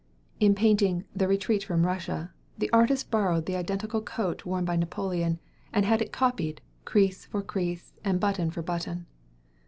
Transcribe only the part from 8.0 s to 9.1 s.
and button for button.